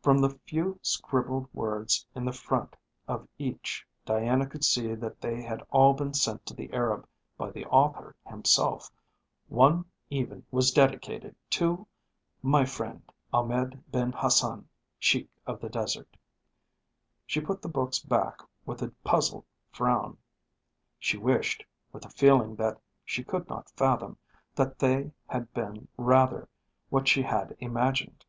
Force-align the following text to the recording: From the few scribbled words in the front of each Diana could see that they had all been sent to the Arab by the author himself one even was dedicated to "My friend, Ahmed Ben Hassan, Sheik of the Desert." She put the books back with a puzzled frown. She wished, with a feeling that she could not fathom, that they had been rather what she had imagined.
From 0.00 0.20
the 0.22 0.38
few 0.46 0.80
scribbled 0.80 1.52
words 1.52 2.06
in 2.14 2.24
the 2.24 2.32
front 2.32 2.76
of 3.06 3.28
each 3.36 3.86
Diana 4.06 4.46
could 4.46 4.64
see 4.64 4.94
that 4.94 5.20
they 5.20 5.42
had 5.42 5.62
all 5.70 5.92
been 5.92 6.14
sent 6.14 6.46
to 6.46 6.54
the 6.54 6.72
Arab 6.72 7.06
by 7.36 7.50
the 7.50 7.66
author 7.66 8.16
himself 8.26 8.90
one 9.48 9.84
even 10.08 10.46
was 10.50 10.70
dedicated 10.70 11.36
to 11.50 11.86
"My 12.40 12.64
friend, 12.64 13.12
Ahmed 13.34 13.84
Ben 13.92 14.12
Hassan, 14.16 14.66
Sheik 14.98 15.28
of 15.46 15.60
the 15.60 15.68
Desert." 15.68 16.16
She 17.26 17.42
put 17.42 17.60
the 17.60 17.68
books 17.68 17.98
back 17.98 18.40
with 18.64 18.80
a 18.80 18.92
puzzled 19.04 19.44
frown. 19.72 20.16
She 20.98 21.18
wished, 21.18 21.62
with 21.92 22.06
a 22.06 22.16
feeling 22.16 22.56
that 22.56 22.80
she 23.04 23.22
could 23.22 23.46
not 23.46 23.68
fathom, 23.72 24.16
that 24.54 24.78
they 24.78 25.12
had 25.26 25.52
been 25.52 25.86
rather 25.98 26.48
what 26.88 27.06
she 27.08 27.20
had 27.20 27.54
imagined. 27.58 28.24